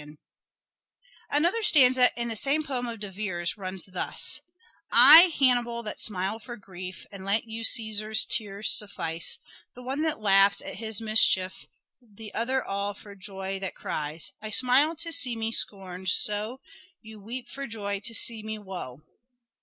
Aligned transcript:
Hidden 0.00 0.18
Another 1.30 1.62
stanza 1.62 2.10
in 2.18 2.28
the 2.28 2.34
same 2.34 2.64
poem 2.64 2.86
of 2.86 3.00
De 3.00 3.12
Vere's 3.12 3.58
runs 3.58 3.84
suffering 3.84 4.06
thus:—" 4.08 4.40
I 4.90 5.24
Hannibal 5.38 5.82
that 5.82 6.00
smile 6.00 6.38
for 6.38 6.56
grief 6.56 7.06
And 7.12 7.22
let 7.26 7.44
you 7.44 7.62
Ceasar's 7.64 8.24
tears 8.24 8.72
suffice, 8.74 9.36
The 9.74 9.82
one 9.82 10.00
that 10.00 10.18
laughs 10.18 10.62
at 10.62 10.76
his 10.76 11.02
mischief 11.02 11.66
The 12.00 12.32
other 12.32 12.64
all 12.64 12.94
for 12.94 13.14
joy 13.14 13.58
that 13.58 13.74
cries. 13.74 14.32
I 14.40 14.48
smile 14.48 14.96
to 14.96 15.12
see 15.12 15.36
me 15.36 15.52
scorned 15.52 16.08
so, 16.08 16.62
You 17.02 17.20
weep 17.20 17.50
for 17.50 17.66
joy 17.66 18.00
to 18.04 18.14
see 18.14 18.42
me 18.42 18.56
woe." 18.58 19.02